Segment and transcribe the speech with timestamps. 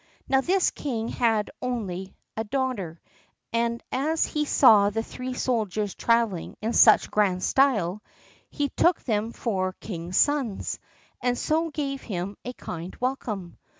[0.27, 2.15] Now this king had an only
[2.49, 2.99] daughter,
[3.53, 8.01] and as he saw the three soldiers traveling in such grand style,
[8.49, 10.79] he took them for king's sons,
[11.21, 13.59] and so gave them a kind welcome.